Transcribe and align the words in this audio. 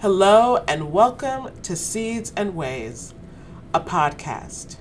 Hello, 0.00 0.64
and 0.66 0.92
welcome 0.92 1.50
to 1.60 1.76
Seeds 1.76 2.32
and 2.34 2.56
Ways, 2.56 3.12
a 3.74 3.80
podcast. 3.80 4.76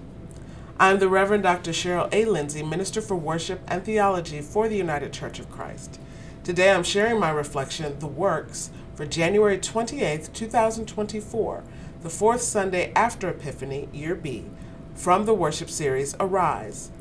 I'm 0.80 1.00
the 1.00 1.10
Reverend 1.10 1.44
Dr. 1.44 1.72
Cheryl 1.72 2.08
A. 2.14 2.24
Lindsay, 2.24 2.64
Minister 2.64 3.02
for 3.02 3.18
Worship 3.18 3.60
and 3.68 3.84
Theology 3.84 4.40
for 4.40 4.70
the 4.70 4.78
United 4.78 5.12
Church 5.12 5.38
of 5.38 5.52
Christ. 5.52 6.00
Today 6.46 6.72
I'm 6.72 6.86
sharing 6.86 7.20
my 7.20 7.32
reflection, 7.32 8.00
The 8.00 8.08
Works, 8.08 8.70
for 8.96 9.06
January 9.06 9.58
28, 9.58 10.30
2024, 10.34 11.64
the 12.02 12.10
fourth 12.10 12.42
Sunday 12.42 12.94
after 12.96 13.28
Epiphany, 13.28 13.90
Year 13.92 14.16
B, 14.16 14.46
from 14.96 15.26
the 15.26 15.34
worship 15.34 15.70
series 15.70 16.16
Arise, 16.18 16.92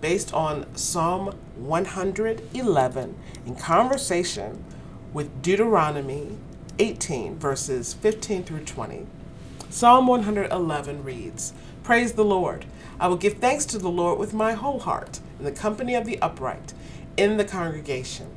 based 0.00 0.32
on 0.32 0.74
Psalm 0.74 1.36
111 1.56 3.16
in 3.44 3.54
conversation 3.54 4.64
with 5.12 5.42
Deuteronomy 5.42 6.38
18, 6.78 7.38
verses 7.38 7.94
15 7.94 8.44
through 8.44 8.64
20. 8.64 9.06
Psalm 9.70 10.06
111 10.06 11.02
reads 11.02 11.54
Praise 11.82 12.12
the 12.12 12.24
Lord. 12.24 12.66
I 13.00 13.08
will 13.08 13.16
give 13.16 13.34
thanks 13.34 13.64
to 13.66 13.78
the 13.78 13.88
Lord 13.88 14.18
with 14.18 14.34
my 14.34 14.52
whole 14.52 14.80
heart, 14.80 15.20
in 15.38 15.44
the 15.44 15.52
company 15.52 15.94
of 15.94 16.04
the 16.04 16.20
upright, 16.20 16.74
in 17.16 17.38
the 17.38 17.44
congregation. 17.44 18.28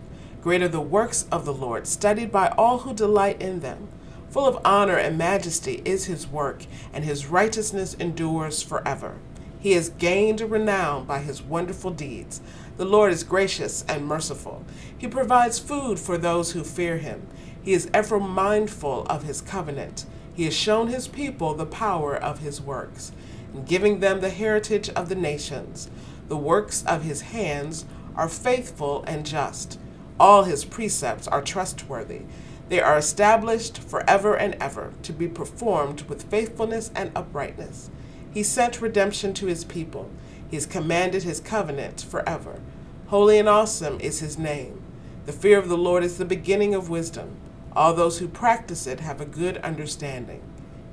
Great 0.42 0.62
are 0.62 0.70
the 0.70 0.80
works 0.80 1.26
of 1.32 1.44
the 1.44 1.54
Lord, 1.54 1.86
studied 1.86 2.32
by 2.32 2.48
all 2.50 2.80
who 2.80 2.94
delight 2.94 3.42
in 3.42 3.60
them. 3.60 3.90
Full 4.30 4.46
of 4.46 4.62
honor 4.64 4.96
and 4.96 5.18
majesty 5.18 5.82
is 5.84 6.06
his 6.06 6.28
work, 6.28 6.66
and 6.94 7.04
his 7.04 7.26
righteousness 7.26 7.94
endures 7.96 8.62
forever. 8.62 9.18
He 9.60 9.74
has 9.74 9.90
gained 9.90 10.40
renown 10.40 11.04
by 11.04 11.20
his 11.20 11.42
wonderful 11.42 11.92
deeds. 11.92 12.40
The 12.78 12.86
Lord 12.86 13.12
is 13.12 13.24
gracious 13.24 13.84
and 13.90 14.06
merciful. 14.06 14.64
He 14.98 15.08
provides 15.08 15.60
food 15.60 16.00
for 16.00 16.18
those 16.18 16.54
who 16.54 16.64
fear 16.64 16.98
him. 16.98 17.28
He 17.64 17.74
is 17.74 17.90
ever 17.94 18.20
mindful 18.20 19.06
of 19.10 19.24
his 19.24 19.42
covenant. 19.42 20.06
He 20.34 20.46
has 20.46 20.56
shown 20.56 20.88
his 20.88 21.08
people 21.08 21.54
the 21.54 21.66
power 21.66 22.16
of 22.16 22.40
his 22.40 22.62
works, 22.62 23.12
in 23.54 23.66
giving 23.66 24.00
them 24.00 24.22
the 24.22 24.30
heritage 24.30 24.90
of 24.90 25.10
the 25.10 25.16
nations. 25.16 25.90
The 26.30 26.38
works 26.38 26.84
of 26.86 27.04
his 27.04 27.22
hands 27.22 27.86
are 28.16 28.30
faithful 28.30 29.04
and 29.06 29.26
just. 29.26 29.78
All 30.20 30.44
his 30.44 30.66
precepts 30.66 31.28
are 31.28 31.42
trustworthy. 31.42 32.22
They 32.70 32.80
are 32.80 32.98
established 32.98 33.80
forever 33.80 34.36
and 34.36 34.56
ever, 34.56 34.94
to 35.04 35.12
be 35.12 35.28
performed 35.28 36.04
with 36.04 36.30
faithfulness 36.30 36.92
and 36.96 37.12
uprightness. 37.16 37.90
He 38.32 38.44
sent 38.44 38.82
redemption 38.82 39.34
to 39.36 39.48
his 39.48 39.66
people. 39.66 40.10
He 40.50 40.56
has 40.56 40.66
commanded 40.66 41.24
his 41.24 41.40
covenant 41.40 42.02
forever. 42.02 42.62
Holy 43.08 43.40
and 43.40 43.50
awesome 43.50 44.00
is 44.00 44.20
his 44.20 44.38
name. 44.38 44.82
The 45.26 45.34
fear 45.34 45.58
of 45.58 45.68
the 45.68 45.78
Lord 45.78 46.04
is 46.04 46.18
the 46.18 46.26
beginning 46.26 46.74
of 46.74 46.90
wisdom. 46.90 47.36
All 47.76 47.94
those 47.94 48.20
who 48.20 48.28
practice 48.28 48.88
it 48.88 49.00
have 49.00 49.22
a 49.22 49.26
good 49.26 49.58
understanding. 49.58 50.42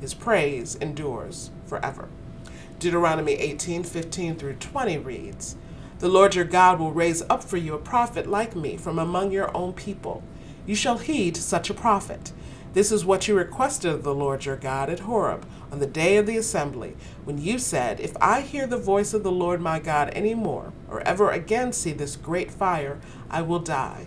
His 0.01 0.15
praise 0.15 0.75
endures 0.77 1.51
forever. 1.67 2.09
Deuteronomy 2.79 3.33
18 3.33 3.83
15 3.85 4.37
through 4.37 4.55
20 4.55 4.99
reads 4.99 5.57
The 5.99 6.09
Lord 6.09 6.35
your 6.35 6.45
God 6.45 6.79
will 6.79 6.93
raise 6.93 7.23
up 7.31 7.43
for 7.43 7.57
you 7.57 7.75
a 7.75 7.79
prophet 7.79 8.27
like 8.27 8.55
me 8.55 8.77
from 8.77 8.99
among 8.99 9.33
your 9.33 9.57
own 9.57 9.73
people. 9.73 10.23
You 10.67 10.75
shall 10.75 10.99
heed 10.99 11.37
such 11.37 11.71
a 11.71 11.75
prophet. 11.75 12.33
This 12.75 12.93
is 12.93 13.07
what 13.07 13.27
you 13.27 13.35
requested 13.35 13.91
of 13.91 14.03
the 14.03 14.15
Lord 14.15 14.45
your 14.45 14.57
God 14.57 14.91
at 14.91 15.01
Horeb 15.01 15.47
on 15.73 15.79
the 15.79 15.87
day 15.87 16.19
of 16.19 16.27
the 16.27 16.37
assembly, 16.37 16.95
when 17.25 17.39
you 17.39 17.59
said, 17.59 18.01
If 18.01 18.17
I 18.21 18.43
hear 18.43 18.67
the 18.67 18.77
voice 18.77 19.15
of 19.15 19.23
the 19.23 19.33
Lord 19.33 19.61
my 19.61 19.79
God 19.79 20.11
any 20.13 20.35
more, 20.35 20.73
or 20.89 21.01
ever 21.01 21.31
again 21.31 21.73
see 21.73 21.93
this 21.93 22.17
great 22.17 22.51
fire, 22.51 23.01
I 23.31 23.43
will 23.43 23.59
die. 23.61 24.07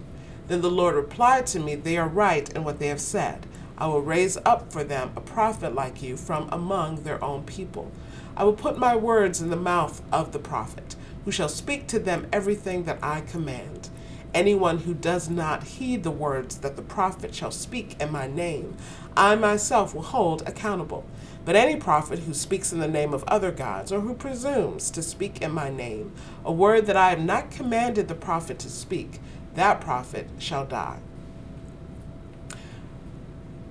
Then 0.50 0.62
the 0.62 0.72
Lord 0.72 0.96
replied 0.96 1.46
to 1.48 1.60
me, 1.60 1.76
They 1.76 1.96
are 1.96 2.08
right 2.08 2.50
in 2.50 2.64
what 2.64 2.80
they 2.80 2.88
have 2.88 3.00
said. 3.00 3.46
I 3.78 3.88
will 3.88 4.02
raise 4.02 4.36
up 4.46 4.74
for 4.74 4.84
them 4.84 5.12
a 5.16 5.22
prophet 5.22 5.76
like 5.76 6.02
you 6.02 6.18
from 6.18 6.50
among 6.52 7.04
their 7.04 7.24
own 7.24 7.44
people. 7.44 7.92
I 8.36 8.44
will 8.44 8.54
put 8.54 8.78
my 8.78 8.96
words 8.96 9.42
in 9.42 9.52
the 9.52 9.56
mouth 9.56 10.02
of 10.12 10.32
the 10.32 10.40
prophet, 10.40 10.96
who 11.24 11.32
shall 11.32 11.50
speak 11.50 11.86
to 11.88 12.00
them 12.00 12.28
everything 12.34 12.86
that 12.86 12.98
I 13.04 13.22
command. 13.22 13.90
Anyone 14.34 14.80
who 14.80 14.94
does 14.96 15.30
not 15.30 15.64
heed 15.64 16.04
the 16.04 16.12
words 16.12 16.58
that 16.58 16.76
the 16.76 16.82
prophet 16.82 17.36
shall 17.36 17.52
speak 17.52 17.96
in 18.02 18.12
my 18.12 18.26
name, 18.26 18.76
I 19.16 19.36
myself 19.36 19.94
will 19.94 20.02
hold 20.02 20.48
accountable. 20.48 21.06
But 21.46 21.56
any 21.56 21.76
prophet 21.78 22.20
who 22.20 22.34
speaks 22.34 22.74
in 22.74 22.80
the 22.80 22.88
name 22.88 23.14
of 23.14 23.24
other 23.24 23.52
gods, 23.52 23.92
or 23.92 24.02
who 24.02 24.14
presumes 24.14 24.90
to 24.92 25.04
speak 25.04 25.42
in 25.42 25.52
my 25.52 25.70
name, 25.70 26.12
a 26.44 26.52
word 26.52 26.88
that 26.88 26.98
I 26.98 27.12
have 27.12 27.22
not 27.22 27.52
commanded 27.52 28.08
the 28.08 28.16
prophet 28.16 28.60
to 28.60 28.70
speak, 28.70 29.20
that 29.60 29.82
prophet 29.82 30.26
shall 30.38 30.66
die. 30.66 31.00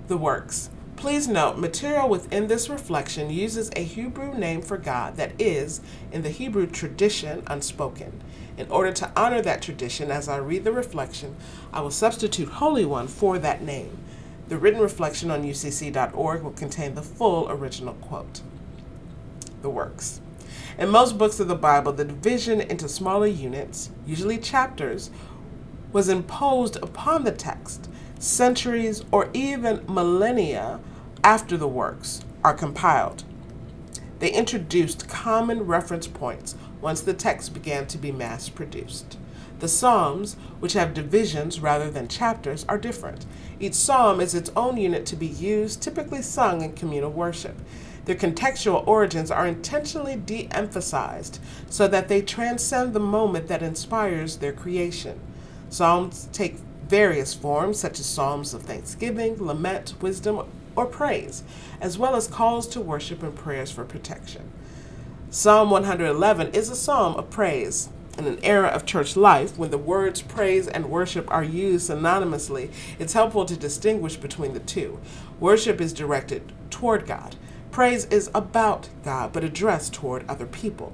The 0.09 0.19
works. 0.19 0.69
Please 0.97 1.29
note, 1.29 1.57
material 1.57 2.09
within 2.09 2.49
this 2.49 2.69
reflection 2.69 3.31
uses 3.31 3.71
a 3.75 3.85
Hebrew 3.85 4.35
name 4.35 4.61
for 4.61 4.77
God 4.77 5.17
that 5.17 5.41
is, 5.41 5.81
in 6.13 6.23
the 6.23 6.29
Hebrew 6.29 6.67
tradition, 6.67 7.43
unspoken. 7.47 8.21
In 8.59 8.71
order 8.71 8.93
to 8.93 9.11
honor 9.17 9.41
that 9.41 9.63
tradition, 9.63 10.11
as 10.11 10.29
I 10.29 10.37
read 10.37 10.65
the 10.65 10.73
reflection, 10.73 11.37
I 11.73 11.81
will 11.81 11.91
substitute 11.91 12.49
Holy 12.49 12.85
One 12.85 13.09
for 13.09 13.39
that 13.39 13.63
name. 13.63 13.97
The 14.49 14.59
written 14.59 14.81
reflection 14.81 15.31
on 15.31 15.43
ucc.org 15.43 16.43
will 16.43 16.51
contain 16.51 16.97
the 16.97 17.03
full 17.03 17.51
original 17.51 17.95
quote. 17.95 18.43
The 19.63 19.71
works. 19.71 20.21
In 20.79 20.91
most 20.91 21.17
books 21.17 21.41
of 21.41 21.49
the 21.49 21.55
Bible, 21.55 21.93
the 21.93 22.05
division 22.05 22.61
into 22.61 22.89
smaller 22.89 23.27
units, 23.27 23.91
usually 24.07 24.39
chapters, 24.39 25.11
was 25.93 26.09
imposed 26.09 26.77
upon 26.77 27.25
the 27.25 27.33
text 27.33 27.89
centuries 28.19 29.05
or 29.13 29.31
even 29.33 29.85
millennia 29.89 30.81
after 31.23 31.57
the 31.57 31.69
works 31.69 32.21
are 32.45 32.55
compiled. 32.55 33.25
They 34.19 34.33
introduced 34.33 35.09
common 35.09 35.67
reference 35.67 36.09
points 36.09 36.57
once 36.81 37.01
the 37.01 37.15
text 37.15 37.55
began 37.55 37.87
to 37.87 37.99
be 37.99 38.11
mass 38.11 38.49
produced. 38.49 39.17
The 39.61 39.69
Psalms, 39.69 40.37
which 40.61 40.75
have 40.75 40.95
divisions 40.95 41.61
rather 41.61 41.91
than 41.91 42.07
chapters, 42.07 42.65
are 42.69 42.79
different. 42.79 43.27
Each 43.59 43.75
psalm 43.75 44.21
is 44.21 44.35
its 44.35 44.51
own 44.55 44.77
unit 44.77 45.05
to 45.07 45.17
be 45.17 45.27
used, 45.27 45.83
typically 45.83 46.23
sung 46.23 46.63
in 46.63 46.75
communal 46.75 47.11
worship. 47.11 47.57
Their 48.05 48.15
contextual 48.15 48.87
origins 48.87 49.31
are 49.31 49.47
intentionally 49.47 50.17
de 50.17 50.49
emphasized 50.53 51.41
so 51.69 51.89
that 51.89 52.09
they 52.09 52.23
transcend 52.23 52.93
the 52.93 53.01
moment 53.01 53.49
that 53.49 53.63
inspires 53.63 54.37
their 54.37 54.53
creation. 54.53 55.21
Psalms 55.71 56.29
take 56.33 56.57
various 56.89 57.35
forms, 57.35 57.79
such 57.79 58.01
as 58.01 58.07
psalms 58.07 58.55
of 58.55 58.63
thanksgiving, 58.63 59.45
lament, 59.45 59.95
wisdom, 60.01 60.47
or 60.75 60.87
praise, 60.87 61.43
as 61.81 61.99
well 61.99 62.17
as 62.17 62.27
calls 62.27 62.67
to 62.69 62.81
worship 62.81 63.23
and 63.23 63.35
prayers 63.35 63.71
for 63.71 63.85
protection. 63.85 64.51
Psalm 65.31 65.71
111 65.71 66.55
is 66.55 66.71
a 66.71 66.77
psalm 66.77 67.17
of 67.17 67.29
praise. 67.31 67.91
In 68.17 68.27
an 68.27 68.39
era 68.43 68.69
of 68.69 68.87
church 68.87 69.17
life, 69.17 69.59
when 69.59 69.71
the 69.71 69.79
words 69.79 70.23
praise 70.23 70.67
and 70.67 70.91
worship 70.91 71.31
are 71.31 71.45
used 71.45 71.91
synonymously, 71.91 72.73
it's 72.99 73.13
helpful 73.13 73.45
to 73.45 73.57
distinguish 73.57 74.17
between 74.17 74.55
the 74.55 74.61
two. 74.61 74.99
Worship 75.39 75.81
is 75.81 75.93
directed 75.93 76.53
toward 76.71 77.07
God. 77.07 77.37
Praise 77.71 78.07
is 78.07 78.31
about 78.35 78.89
God, 79.05 79.33
but 79.33 79.45
addressed 79.45 79.93
toward 79.93 80.29
other 80.29 80.47
people. 80.47 80.93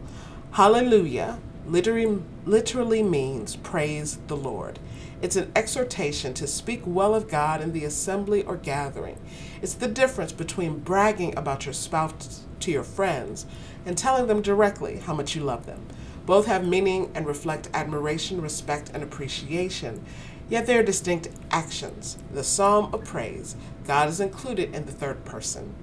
Hallelujah 0.53 1.39
literally, 1.67 2.23
literally 2.47 3.03
means 3.03 3.57
praise 3.57 4.19
the 4.27 4.37
Lord. 4.37 4.79
It's 5.23 5.37
an 5.37 5.51
exhortation 5.57 6.35
to 6.35 6.47
speak 6.47 6.83
well 6.85 7.15
of 7.15 7.29
God 7.29 7.63
in 7.63 7.73
the 7.73 7.85
assembly 7.85 8.43
or 8.43 8.57
gathering. 8.57 9.19
It's 9.63 9.75
the 9.75 9.89
difference 9.89 10.33
between 10.33 10.81
bragging 10.81 11.37
about 11.37 11.65
your 11.65 11.73
spouse 11.73 12.43
to 12.61 12.71
your 12.71 12.85
friends 12.85 13.47
and 13.87 13.97
telling 13.97 14.27
them 14.27 14.43
directly 14.43 14.99
how 14.99 15.15
much 15.15 15.35
you 15.35 15.43
love 15.43 15.67
them. 15.67 15.87
Both 16.27 16.47
have 16.47 16.67
meaning 16.67 17.11
and 17.15 17.27
reflect 17.27 17.69
admiration, 17.75 18.41
respect, 18.41 18.91
and 18.93 19.03
appreciation, 19.03 20.05
yet 20.49 20.67
they 20.67 20.77
are 20.77 20.83
distinct 20.83 21.29
actions. 21.51 22.19
The 22.33 22.45
psalm 22.45 22.93
of 22.95 23.05
praise, 23.05 23.57
God 23.87 24.09
is 24.09 24.21
included 24.21 24.75
in 24.75 24.87
the 24.87 24.93
third 24.93 25.25
person. 25.25 25.75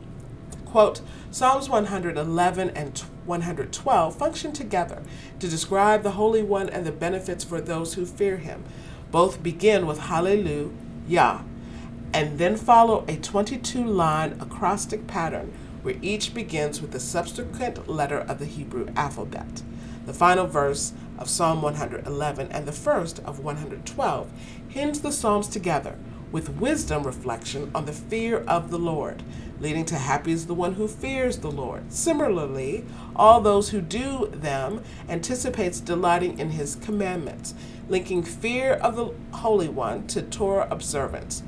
Quote, 0.71 1.01
Psalms 1.31 1.67
111 1.67 2.69
and 2.69 2.97
112 3.25 4.15
function 4.15 4.53
together 4.53 5.03
to 5.41 5.49
describe 5.49 6.01
the 6.01 6.11
Holy 6.11 6.41
One 6.41 6.69
and 6.69 6.85
the 6.85 6.93
benefits 6.93 7.43
for 7.43 7.59
those 7.59 7.95
who 7.95 8.05
fear 8.05 8.37
him. 8.37 8.63
Both 9.11 9.43
begin 9.43 9.85
with 9.85 9.99
Hallelujah 9.99 11.43
and 12.13 12.39
then 12.39 12.55
follow 12.55 13.03
a 13.09 13.17
22 13.17 13.83
line 13.83 14.37
acrostic 14.39 15.07
pattern 15.07 15.51
where 15.81 15.97
each 16.01 16.33
begins 16.33 16.81
with 16.81 16.91
the 16.91 17.01
subsequent 17.01 17.89
letter 17.89 18.19
of 18.19 18.39
the 18.39 18.45
Hebrew 18.45 18.87
alphabet. 18.95 19.63
The 20.05 20.13
final 20.13 20.47
verse 20.47 20.93
of 21.19 21.29
Psalm 21.29 21.61
111 21.61 22.47
and 22.49 22.65
the 22.65 22.71
first 22.71 23.19
of 23.19 23.39
112 23.39 24.31
hinge 24.69 24.99
the 24.99 25.11
Psalms 25.11 25.49
together 25.49 25.97
with 26.31 26.49
wisdom 26.49 27.03
reflection 27.03 27.69
on 27.75 27.85
the 27.85 27.93
fear 27.93 28.39
of 28.47 28.71
the 28.71 28.79
Lord, 28.79 29.23
leading 29.59 29.85
to 29.85 29.95
happy 29.95 30.31
is 30.31 30.47
the 30.47 30.53
one 30.53 30.73
who 30.73 30.87
fears 30.87 31.37
the 31.37 31.51
Lord. 31.51 31.91
Similarly, 31.91 32.85
all 33.15 33.41
those 33.41 33.69
who 33.69 33.81
do 33.81 34.27
them 34.33 34.83
anticipates 35.09 35.79
delighting 35.79 36.39
in 36.39 36.51
his 36.51 36.75
commandments, 36.75 37.53
linking 37.89 38.23
fear 38.23 38.73
of 38.73 38.95
the 38.95 39.13
Holy 39.37 39.69
One 39.69 40.07
to 40.07 40.21
Torah 40.21 40.67
observance. 40.71 41.43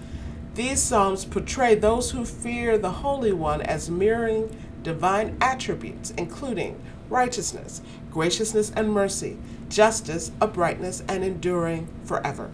These 0.56 0.84
Psalms 0.84 1.26
portray 1.26 1.74
those 1.74 2.12
who 2.12 2.26
fear 2.26 2.78
the 2.78 2.92
Holy 2.92 3.32
One 3.32 3.62
as 3.62 3.90
mirroring 3.90 4.56
divine 4.84 5.38
attributes, 5.42 6.12
including 6.18 6.80
righteousness, 7.10 7.82
graciousness 8.12 8.72
and 8.76 8.92
mercy, 8.92 9.38
justice, 9.70 10.32
uprightness, 10.42 11.04
and 11.08 11.24
enduring 11.24 11.88
forever. 12.04 12.52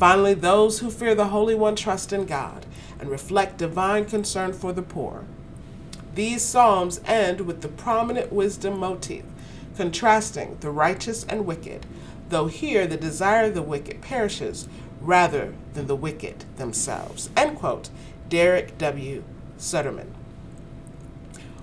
Finally, 0.00 0.32
those 0.32 0.78
who 0.78 0.90
fear 0.90 1.14
the 1.14 1.26
Holy 1.26 1.54
One 1.54 1.76
trust 1.76 2.10
in 2.10 2.24
God 2.24 2.64
and 2.98 3.10
reflect 3.10 3.58
divine 3.58 4.06
concern 4.06 4.54
for 4.54 4.72
the 4.72 4.80
poor. 4.80 5.24
These 6.14 6.42
Psalms 6.42 7.02
end 7.04 7.42
with 7.42 7.60
the 7.60 7.68
prominent 7.68 8.32
wisdom 8.32 8.78
motif, 8.78 9.24
contrasting 9.76 10.56
the 10.60 10.70
righteous 10.70 11.24
and 11.24 11.44
wicked, 11.44 11.84
though 12.30 12.46
here 12.46 12.86
the 12.86 12.96
desire 12.96 13.48
of 13.48 13.54
the 13.54 13.60
wicked 13.60 14.00
perishes 14.00 14.68
rather 15.02 15.52
than 15.74 15.86
the 15.86 15.94
wicked 15.94 16.46
themselves. 16.56 17.28
End 17.36 17.58
quote. 17.58 17.90
Derek 18.30 18.78
W. 18.78 19.22
Suderman. 19.58 20.14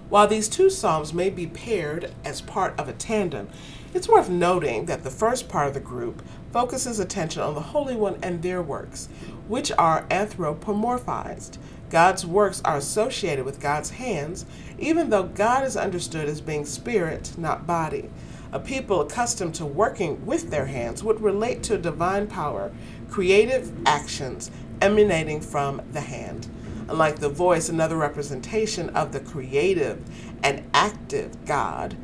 While 0.09 0.27
these 0.27 0.47
two 0.47 0.69
psalms 0.69 1.11
may 1.11 1.31
be 1.31 1.47
paired 1.47 2.13
as 2.23 2.41
part 2.41 2.79
of 2.79 2.87
a 2.87 2.93
tandem, 2.93 3.49
it's 3.93 4.07
worth 4.07 4.29
noting 4.29 4.85
that 4.85 5.03
the 5.03 5.09
first 5.09 5.47
part 5.47 5.67
of 5.67 5.73
the 5.73 5.79
group 5.79 6.21
focuses 6.51 6.99
attention 6.99 7.41
on 7.41 7.55
the 7.55 7.61
Holy 7.61 7.95
One 7.95 8.17
and 8.21 8.41
their 8.41 8.61
works, 8.61 9.09
which 9.47 9.71
are 9.77 10.05
anthropomorphized. 10.09 11.57
God's 11.89 12.25
works 12.25 12.61
are 12.65 12.77
associated 12.77 13.45
with 13.45 13.61
God's 13.61 13.91
hands, 13.91 14.45
even 14.77 15.09
though 15.09 15.23
God 15.23 15.63
is 15.63 15.77
understood 15.77 16.27
as 16.27 16.41
being 16.41 16.65
spirit, 16.65 17.33
not 17.37 17.65
body. 17.65 18.09
A 18.51 18.59
people 18.59 19.01
accustomed 19.01 19.55
to 19.55 19.65
working 19.65 20.25
with 20.25 20.49
their 20.49 20.65
hands 20.65 21.03
would 21.03 21.21
relate 21.21 21.63
to 21.63 21.77
divine 21.77 22.27
power, 22.27 22.71
creative 23.09 23.71
actions 23.85 24.51
emanating 24.81 25.41
from 25.41 25.81
the 25.91 26.01
hand. 26.01 26.47
Unlike 26.89 27.19
the 27.19 27.29
voice, 27.29 27.67
another 27.67 27.97
representation 27.97 28.89
of 28.91 29.11
the 29.11 29.19
creative 29.19 30.01
and 30.43 30.63
active 30.73 31.45
God, 31.45 31.97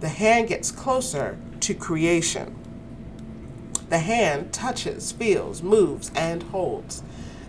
the 0.00 0.08
hand 0.08 0.48
gets 0.48 0.70
closer 0.70 1.36
to 1.60 1.74
creation. 1.74 2.54
The 3.88 3.98
hand 3.98 4.52
touches, 4.52 5.12
feels, 5.12 5.62
moves, 5.62 6.10
and 6.14 6.42
holds. 6.44 7.02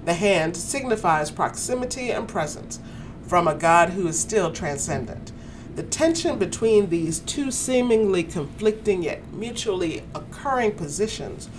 The 0.05 0.13
hand 0.13 0.55
signifies 0.55 1.31
proximity 1.31 2.11
and 2.11 2.27
presence 2.27 2.79
from 3.27 3.47
a 3.47 3.53
God 3.53 3.89
who 3.89 4.07
is 4.07 4.19
still 4.19 4.51
transcendent. 4.51 5.31
The 5.75 5.83
tension 5.83 6.39
between 6.39 6.89
these 6.89 7.19
two 7.19 7.51
seemingly 7.51 8.23
conflicting 8.23 9.03
yet 9.03 9.31
mutually 9.31 10.03
occurring 10.15 10.73
positions 10.73 11.49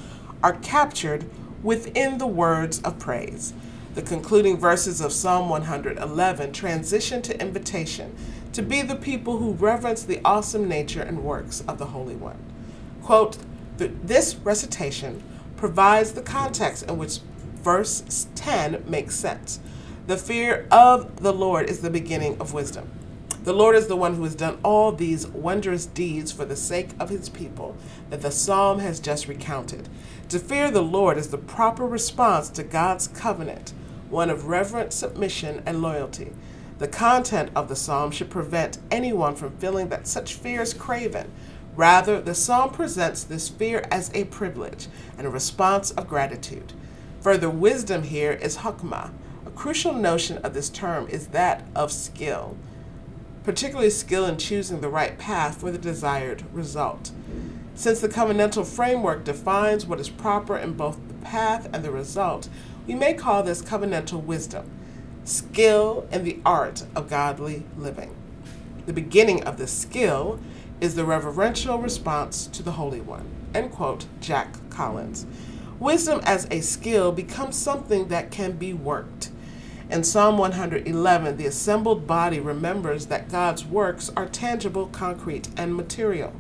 are 0.43 0.54
captured 0.54 1.26
within 1.62 2.19
the 2.19 2.26
words 2.26 2.81
of 2.82 2.98
praise. 2.98 3.52
The 3.94 4.02
concluding 4.02 4.56
verses 4.56 5.00
of 5.00 5.12
Psalm 5.12 5.48
111 5.48 6.52
transition 6.52 7.22
to 7.22 7.40
invitation 7.40 8.16
to 8.52 8.62
be 8.62 8.82
the 8.82 8.97
people 8.97 9.38
who 9.38 9.52
reverence 9.52 10.02
the 10.02 10.20
awesome 10.25 10.69
nature 10.69 11.02
and 11.02 11.25
works 11.25 11.62
of 11.69 11.79
the 11.79 11.87
Holy 11.87 12.17
One. 12.17 12.38
Quote, 13.02 13.38
this 13.76 14.35
recitation 14.37 15.23
provides 15.56 16.12
the 16.12 16.23
context 16.23 16.85
in 16.88 16.99
which 16.99 17.20
verse 17.55 18.26
10 18.35 18.85
makes 18.87 19.14
sense. 19.14 19.61
The 20.06 20.17
fear 20.17 20.67
of 20.70 21.23
the 21.23 21.32
Lord 21.32 21.70
is 21.70 21.81
the 21.81 21.91
beginning 21.91 22.41
of 22.41 22.52
wisdom. 22.52 22.91
The 23.43 23.52
Lord 23.55 23.75
is 23.75 23.87
the 23.87 23.97
one 23.97 24.17
who 24.17 24.25
has 24.25 24.35
done 24.35 24.58
all 24.62 24.93
these 24.93 25.26
wondrous 25.29 25.87
deeds 25.87 26.31
for 26.31 26.44
the 26.44 26.56
sake 26.56 26.91
of 26.99 27.08
his 27.08 27.31
people 27.31 27.75
that 28.11 28.20
the 28.20 28.31
psalm 28.31 28.81
has 28.81 29.00
just 29.00 29.29
recounted. 29.29 29.88
To 30.29 30.38
fear 30.38 30.70
the 30.70 30.82
Lord 30.82 31.17
is 31.17 31.29
the 31.29 31.38
proper 31.38 31.87
response 31.87 32.50
to 32.50 32.62
God's 32.62 33.08
covenant, 33.08 33.73
one 34.11 34.29
of 34.29 34.49
reverent 34.49 34.93
submission 34.93 35.62
and 35.64 35.81
loyalty. 35.81 36.32
The 36.81 36.88
content 36.88 37.53
of 37.55 37.69
the 37.69 37.77
psalm 37.77 38.11
should 38.11 38.29
prevent 38.29 38.79
anyone 38.91 39.37
from 39.37 39.56
feeling 39.59 39.91
that 39.91 40.09
such 40.09 40.35
fear 40.35 40.62
is 40.62 40.75
craven. 40.75 41.31
Rather, 41.77 42.21
the 42.21 42.35
psalm 42.35 42.71
presents 42.71 43.23
this 43.23 43.49
fear 43.49 43.87
as 43.93 44.11
a 44.12 44.25
privilege 44.25 44.88
and 45.17 45.27
a 45.27 45.31
response 45.31 45.93
of 45.93 46.09
gratitude. 46.09 46.73
Further 47.21 47.49
wisdom 47.49 48.03
here 48.03 48.32
is 48.32 48.59
hokmah. 48.59 49.12
A 49.47 49.50
crucial 49.50 49.93
notion 49.93 50.38
of 50.38 50.55
this 50.55 50.69
term 50.69 51.06
is 51.09 51.29
that 51.29 51.65
of 51.77 51.93
skill 51.93 52.56
particularly 53.44 53.91
skill 53.91 54.27
in 54.27 54.37
choosing 54.37 54.81
the 54.81 54.88
right 54.88 55.19
path 55.19 55.61
for 55.61 55.71
the 55.71 55.79
desired 55.79 56.44
result. 56.53 57.11
Since 57.75 58.00
the 58.00 58.09
covenantal 58.09 58.67
framework 58.67 59.25
defines 59.25 59.87
what 59.87 60.00
is 60.00 60.11
proper 60.11 60.56
in 60.56 60.75
both 60.75 60.99
the 61.09 61.15
path 61.15 61.69
and 61.73 61.82
the 61.82 61.91
result, 61.91 62.49
we 62.87 62.94
may 62.94 63.15
call 63.15 63.43
this 63.43 63.62
covenantal 63.62 64.23
wisdom, 64.23 64.71
skill 65.25 66.06
in 66.11 66.25
the 66.25 66.38
art 66.44 66.84
of 66.94 67.08
godly 67.08 67.64
living. 67.76 68.14
The 68.87 68.93
beginning 68.93 69.44
of 69.44 69.56
this 69.56 69.72
skill 69.72 70.40
is 70.81 70.94
the 70.94 71.05
reverential 71.05 71.78
response 71.78 72.46
to 72.49 72.62
the 72.62 72.72
Holy 72.72 73.00
One. 73.00 73.28
End 73.55 73.70
quote, 73.72 74.06
Jack 74.20 74.56
Collins. 74.70 75.26
Wisdom 75.78 76.20
as 76.25 76.46
a 76.50 76.61
skill 76.61 77.12
becomes 77.12 77.56
something 77.56 78.08
that 78.08 78.31
can 78.31 78.52
be 78.52 78.72
worked. 78.72 79.31
In 79.90 80.05
Psalm 80.05 80.38
111, 80.38 81.37
the 81.37 81.46
assembled 81.46 82.06
body 82.06 82.38
remembers 82.38 83.06
that 83.06 83.28
God's 83.28 83.64
works 83.64 84.11
are 84.17 84.26
tangible, 84.26 84.87
concrete, 84.87 85.49
and 85.56 85.75
material. 85.75 86.32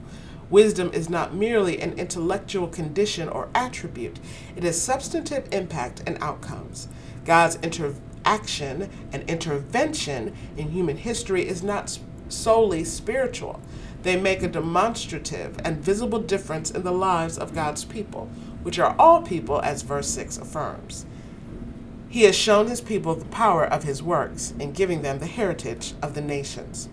Wisdom 0.50 0.90
is 0.92 1.08
not 1.08 1.34
merely 1.34 1.80
an 1.80 1.92
intellectual 1.98 2.68
condition 2.68 3.28
or 3.28 3.48
attribute, 3.54 4.18
it 4.56 4.62
has 4.62 4.80
substantive 4.80 5.48
impact 5.52 6.02
and 6.06 6.18
outcomes. 6.20 6.88
God's 7.24 7.56
interaction 8.24 8.90
and 9.12 9.28
intervention 9.28 10.34
in 10.56 10.70
human 10.70 10.96
history 10.96 11.46
is 11.46 11.62
not 11.62 11.98
solely 12.28 12.84
spiritual. 12.84 13.60
They 14.02 14.20
make 14.20 14.42
a 14.42 14.48
demonstrative 14.48 15.58
and 15.64 15.78
visible 15.78 16.20
difference 16.20 16.70
in 16.70 16.82
the 16.82 16.92
lives 16.92 17.38
of 17.38 17.54
God's 17.54 17.84
people, 17.84 18.26
which 18.62 18.78
are 18.78 18.94
all 18.98 19.22
people, 19.22 19.60
as 19.60 19.82
verse 19.82 20.08
6 20.08 20.38
affirms. 20.38 21.06
He 22.08 22.22
has 22.22 22.34
shown 22.36 22.66
his 22.66 22.80
people 22.80 23.14
the 23.14 23.24
power 23.26 23.64
of 23.64 23.84
his 23.84 24.02
works 24.02 24.52
in 24.58 24.72
giving 24.72 25.02
them 25.02 25.18
the 25.18 25.26
heritage 25.26 25.94
of 26.02 26.14
the 26.14 26.20
nations. 26.20 26.88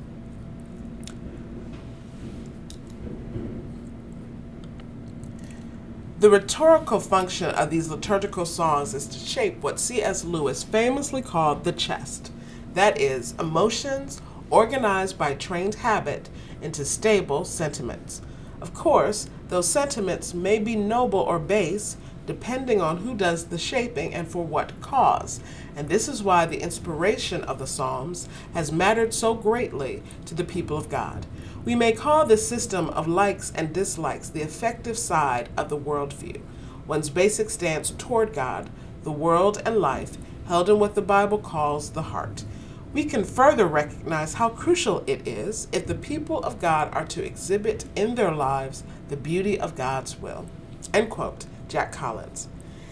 The 6.20 6.30
rhetorical 6.32 7.00
function 7.00 7.52
of 7.52 7.70
these 7.70 7.90
liturgical 7.90 8.46
songs 8.46 8.96
is 8.96 9.06
to 9.08 9.20
shape 9.20 9.62
what 9.62 9.80
C.S. 9.80 10.24
Lewis 10.24 10.64
famously 10.64 11.22
called 11.22 11.64
the 11.64 11.72
chest 11.72 12.32
that 12.78 13.02
is, 13.02 13.34
emotions 13.40 14.22
organized 14.52 15.18
by 15.18 15.34
trained 15.34 15.76
habit 15.76 16.30
into 16.62 16.86
stable 16.86 17.44
sentiments. 17.44 18.22
Of 18.62 18.74
course, 18.74 19.28
those 19.50 19.68
sentiments 19.68 20.36
may 20.36 20.60
be 20.60 20.76
noble 20.76 21.20
or 21.20 21.40
base, 21.40 21.98
depending 22.28 22.80
on 22.80 22.98
who 22.98 23.16
does 23.16 23.46
the 23.46 23.58
shaping 23.58 24.14
and 24.14 24.28
for 24.28 24.46
what 24.46 24.80
cause. 24.80 25.40
And 25.76 25.90
this 25.90 26.08
is 26.08 26.22
why 26.22 26.46
the 26.46 26.62
inspiration 26.62 27.44
of 27.44 27.58
the 27.58 27.68
Psalms 27.68 28.30
has 28.54 28.72
mattered 28.72 29.14
so 29.14 29.34
greatly 29.34 30.04
to 30.26 30.36
the 30.36 30.44
people 30.44 30.78
of 30.78 30.88
God. 30.88 31.26
We 31.68 31.76
may 31.76 31.92
call 31.92 32.26
this 32.26 32.48
system 32.48 32.88
of 32.92 33.10
likes 33.10 33.52
and 33.54 33.74
dislikes 33.74 34.30
the 34.30 34.42
affective 34.42 34.98
side 34.98 35.50
of 35.58 35.68
the 35.68 35.78
worldview, 35.78 36.40
one's 36.88 37.10
basic 37.10 37.50
stance 37.50 37.90
toward 37.90 38.32
God, 38.32 38.70
the 39.04 39.12
world, 39.12 39.62
and 39.66 39.76
life, 39.76 40.18
held 40.48 40.70
in 40.70 40.80
what 40.80 40.96
the 40.96 41.02
Bible 41.02 41.40
calls 41.40 41.90
the 41.90 42.04
heart. 42.04 42.46
We 42.94 43.04
can 43.04 43.26
further 43.26 43.68
recognize 43.68 44.36
how 44.36 44.48
crucial 44.48 45.04
it 45.08 45.28
is 45.28 45.68
if 45.74 45.88
the 45.88 45.94
people 45.94 46.42
of 46.42 46.62
God 46.62 46.90
are 46.96 47.06
to 47.08 47.26
exhibit 47.26 47.84
in 47.98 48.16
their 48.16 48.32
lives 48.32 48.86
the 49.10 49.18
beauty 49.18 49.60
of 49.60 49.76
God's 49.76 50.18
will. 50.18 50.46
End 50.94 51.10
quote. 51.10 51.48
Jack 51.68 51.92
Collins. 51.92 52.48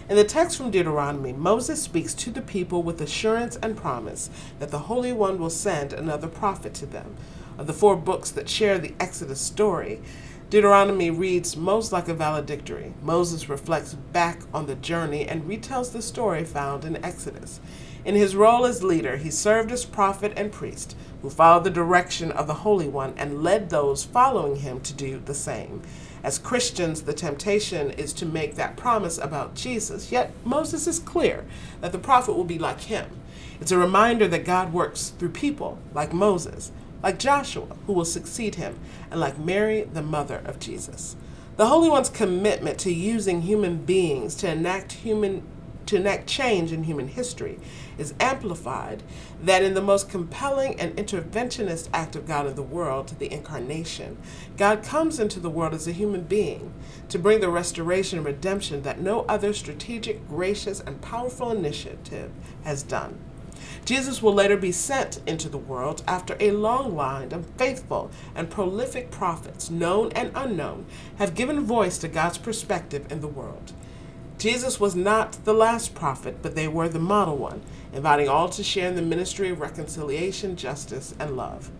In 0.09 0.17
the 0.17 0.25
text 0.25 0.57
from 0.57 0.69
Deuteronomy, 0.69 1.31
Moses 1.31 1.81
speaks 1.81 2.13
to 2.15 2.29
the 2.29 2.41
people 2.41 2.83
with 2.83 2.99
assurance 2.99 3.55
and 3.55 3.77
promise 3.77 4.29
that 4.59 4.69
the 4.69 4.79
Holy 4.79 5.13
One 5.13 5.39
will 5.39 5.49
send 5.49 5.93
another 5.93 6.27
prophet 6.27 6.73
to 6.73 6.85
them. 6.85 7.15
Of 7.57 7.67
the 7.67 7.73
four 7.73 7.95
books 7.95 8.31
that 8.31 8.49
share 8.49 8.77
the 8.77 8.93
Exodus 8.99 9.39
story, 9.39 10.01
Deuteronomy 10.49 11.09
reads 11.09 11.55
most 11.55 11.91
like 11.91 12.07
a 12.07 12.13
valedictory. 12.13 12.93
Moses 13.01 13.49
reflects 13.49 13.93
back 13.93 14.41
on 14.53 14.65
the 14.65 14.75
journey 14.75 15.27
and 15.27 15.43
retells 15.43 15.91
the 15.91 16.01
story 16.01 16.43
found 16.43 16.85
in 16.85 17.03
Exodus. 17.03 17.59
In 18.03 18.13
his 18.13 18.35
role 18.35 18.65
as 18.65 18.83
leader, 18.83 19.17
he 19.17 19.31
served 19.31 19.71
as 19.71 19.85
prophet 19.85 20.33
and 20.35 20.51
priest 20.51 20.95
who 21.21 21.29
followed 21.29 21.63
the 21.63 21.71
direction 21.71 22.31
of 22.31 22.45
the 22.45 22.53
Holy 22.53 22.87
One 22.87 23.15
and 23.17 23.41
led 23.41 23.69
those 23.69 24.03
following 24.03 24.57
him 24.57 24.79
to 24.81 24.93
do 24.93 25.19
the 25.25 25.33
same. 25.33 25.81
As 26.23 26.37
Christians, 26.37 27.03
the 27.03 27.13
temptation 27.13 27.89
is 27.91 28.13
to 28.13 28.25
make 28.25 28.55
that 28.55 28.77
promise 28.77 29.17
about 29.17 29.55
Jesus, 29.55 30.11
yet 30.11 30.31
Moses 30.43 30.85
is 30.85 30.99
clear 30.99 31.45
that 31.81 31.91
the 31.91 31.97
prophet 31.97 32.33
will 32.33 32.43
be 32.43 32.59
like 32.59 32.81
him. 32.81 33.07
It's 33.59 33.71
a 33.71 33.77
reminder 33.77 34.27
that 34.27 34.45
God 34.45 34.73
works 34.73 35.09
through 35.17 35.29
people 35.29 35.79
like 35.93 36.13
Moses, 36.13 36.71
like 37.03 37.19
Joshua, 37.19 37.67
who 37.85 37.93
will 37.93 38.05
succeed 38.05 38.55
him, 38.55 38.79
and 39.11 39.19
like 39.19 39.37
Mary, 39.37 39.83
the 39.83 40.01
mother 40.01 40.41
of 40.45 40.59
Jesus. 40.59 41.15
The 41.57 41.67
Holy 41.67 41.89
One's 41.89 42.09
commitment 42.09 42.79
to 42.79 42.93
using 42.93 43.43
human 43.43 43.85
beings 43.85 44.35
to 44.35 44.51
enact 44.51 44.91
human 44.91 45.43
to 45.85 45.95
enact 45.95 46.27
change 46.27 46.71
in 46.71 46.83
human 46.83 47.07
history 47.07 47.59
is 47.97 48.13
amplified 48.19 49.03
that 49.41 49.63
in 49.63 49.73
the 49.73 49.81
most 49.81 50.09
compelling 50.09 50.79
and 50.79 50.95
interventionist 50.95 51.89
act 51.93 52.15
of 52.15 52.27
God 52.27 52.47
in 52.47 52.55
the 52.55 52.63
world, 52.63 53.15
the 53.19 53.31
incarnation, 53.31 54.17
God 54.57 54.83
comes 54.83 55.19
into 55.19 55.39
the 55.39 55.49
world 55.49 55.73
as 55.73 55.87
a 55.87 55.91
human 55.91 56.23
being 56.23 56.73
to 57.09 57.19
bring 57.19 57.39
the 57.39 57.49
restoration 57.49 58.17
and 58.17 58.25
redemption 58.25 58.81
that 58.81 58.99
no 58.99 59.21
other 59.21 59.53
strategic, 59.53 60.27
gracious, 60.27 60.79
and 60.79 61.01
powerful 61.01 61.51
initiative 61.51 62.31
has 62.63 62.83
done. 62.83 63.19
Jesus 63.85 64.21
will 64.21 64.33
later 64.33 64.57
be 64.57 64.71
sent 64.71 65.19
into 65.27 65.49
the 65.49 65.57
world 65.57 66.03
after 66.07 66.35
a 66.39 66.51
long 66.51 66.95
line 66.95 67.31
of 67.31 67.45
faithful 67.57 68.11
and 68.35 68.49
prolific 68.49 69.11
prophets, 69.11 69.69
known 69.69 70.11
and 70.13 70.31
unknown, 70.35 70.85
have 71.17 71.35
given 71.35 71.65
voice 71.65 71.97
to 71.99 72.07
God's 72.07 72.37
perspective 72.37 73.11
in 73.11 73.21
the 73.21 73.27
world. 73.27 73.73
Jesus 74.37 74.79
was 74.79 74.95
not 74.95 75.43
the 75.45 75.53
last 75.53 75.95
prophet, 75.95 76.37
but 76.41 76.55
they 76.55 76.67
were 76.67 76.89
the 76.89 76.99
model 76.99 77.37
one, 77.37 77.61
inviting 77.93 78.27
all 78.27 78.49
to 78.49 78.63
share 78.63 78.89
in 78.89 78.95
the 78.95 79.01
ministry 79.01 79.49
of 79.49 79.61
reconciliation, 79.61 80.55
justice, 80.55 81.15
and 81.19 81.37
love. 81.37 81.71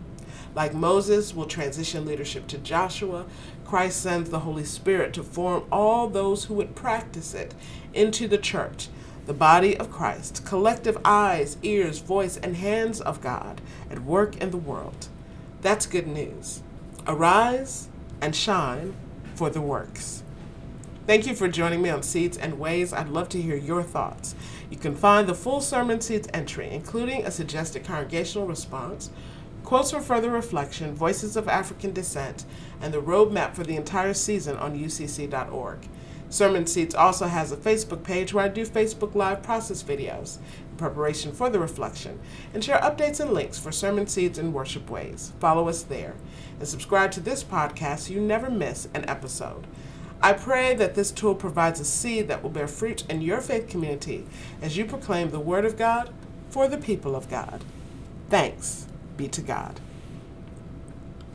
Like 0.55 0.74
Moses 0.74 1.36
will 1.36 1.48
transition 1.48 2.05
leadership 2.05 2.48
to 2.48 2.58
Joshua, 2.58 3.25
Christ 3.65 4.01
sends 4.01 4.29
the 4.29 4.39
Holy 4.39 4.63
Spirit 4.63 5.13
to 5.13 5.24
form 5.24 5.65
all 5.70 6.08
those 6.08 6.46
who 6.46 6.53
would 6.53 6.75
practice 6.75 7.34
it 7.34 7.53
into 7.94 8.27
the 8.27 8.38
church, 8.38 8.88
the 9.25 9.34
body 9.34 9.75
of 9.77 9.91
Christ, 9.91 10.46
collective 10.46 10.98
eyes, 11.03 11.58
ears, 11.63 12.00
voice, 12.00 12.38
and 12.38 12.55
hands 12.55 13.01
of 13.01 13.22
God 13.22 13.62
at 13.89 14.03
work 14.03 14.38
in 14.38 14.51
the 14.51 14.58
world. 14.58 15.08
That's 15.62 15.86
good 15.86 16.08
news. 16.08 16.62
Arise 17.08 17.89
and 18.22 18.36
shine 18.36 18.96
for 19.34 19.50
the 19.50 19.62
works. 19.62 20.24
Thank 21.08 21.27
you 21.27 21.36
for 21.36 21.48
joining 21.48 21.82
me 21.82 21.89
on 21.89 22.01
Seeds 22.01 22.38
and 22.38 22.60
Ways. 22.60 22.94
I'd 22.94 23.10
love 23.10 23.29
to 23.29 23.41
hear 23.41 23.55
your 23.55 23.84
thoughts. 23.84 24.34
You 24.72 24.77
can 24.77 24.96
find 24.96 25.27
the 25.27 25.36
full 25.36 25.62
Sermon 25.62 26.01
Seeds 26.01 26.27
entry, 26.34 26.70
including 26.72 27.24
a 27.24 27.32
suggested 27.32 27.84
congregational 27.84 28.48
response, 28.48 29.12
quotes 29.63 29.91
for 29.91 30.01
further 30.01 30.32
reflection, 30.32 30.96
voices 30.96 31.36
of 31.36 31.48
African 31.48 31.94
descent, 31.94 32.46
and 32.82 32.94
the 32.94 33.01
roadmap 33.01 33.53
for 33.53 33.63
the 33.63 33.75
entire 33.75 34.13
season 34.13 34.58
on 34.58 34.79
ucc.org. 34.79 35.88
Sermon 36.36 36.68
Seeds 36.68 36.94
also 36.94 37.27
has 37.27 37.54
a 37.54 37.58
Facebook 37.58 38.04
page 38.04 38.34
where 38.34 38.44
I 38.44 38.50
do 38.50 38.65
Facebook 38.65 39.15
Live 39.15 39.42
process 39.42 39.82
videos 39.82 40.38
in 40.70 40.75
preparation 40.75 41.32
for 41.32 41.50
the 41.50 41.60
reflection 41.60 42.20
and 42.54 42.62
share 42.62 42.80
updates 42.80 43.22
and 43.22 43.32
links 43.32 43.58
for 43.58 43.72
Sermon 43.72 44.06
Seeds 44.06 44.38
and 44.38 44.54
Worship 44.54 44.89
Ways. 44.89 45.32
Follow 45.39 45.70
us 45.70 45.84
there 45.84 46.13
and 46.60 46.68
subscribe 46.68 47.12
to 47.12 47.22
this 47.22 47.42
podcast 47.42 48.00
so 48.00 48.13
you 48.13 48.20
never 48.20 48.50
miss 48.50 48.89
an 48.94 49.08
episode. 49.10 49.65
I 50.22 50.34
pray 50.34 50.75
that 50.75 50.96
this 50.96 51.10
tool 51.10 51.36
provides 51.36 51.80
a 51.80 51.86
seed 51.86 52.27
that 52.27 52.44
will 52.44 52.50
bear 52.50 52.68
fruit 52.68 53.10
in 53.10 53.22
your 53.22 53.39
faith 53.39 53.70
community 53.70 54.25
as 54.62 54.75
you 54.75 54.84
proclaim 54.84 55.30
the 55.30 55.39
Word 55.39 55.63
of 55.63 55.77
God 55.77 56.13
for 56.50 56.68
the 56.68 56.77
people 56.77 57.15
of 57.15 57.30
God. 57.30 57.63
Thanks 58.30 58.88
be 59.15 59.30
to 59.30 59.42
God. 59.42 59.80